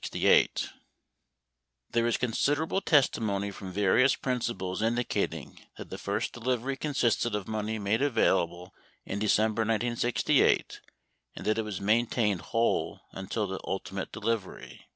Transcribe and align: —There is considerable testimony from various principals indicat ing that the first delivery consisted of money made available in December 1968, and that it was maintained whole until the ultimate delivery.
—There 1.92 2.06
is 2.06 2.18
considerable 2.18 2.82
testimony 2.82 3.50
from 3.50 3.72
various 3.72 4.16
principals 4.16 4.82
indicat 4.82 5.32
ing 5.32 5.60
that 5.78 5.88
the 5.88 5.96
first 5.96 6.34
delivery 6.34 6.76
consisted 6.76 7.34
of 7.34 7.48
money 7.48 7.78
made 7.78 8.02
available 8.02 8.74
in 9.06 9.18
December 9.18 9.62
1968, 9.62 10.82
and 11.36 11.46
that 11.46 11.56
it 11.56 11.62
was 11.62 11.80
maintained 11.80 12.42
whole 12.42 13.00
until 13.14 13.46
the 13.46 13.60
ultimate 13.64 14.12
delivery. 14.12 14.90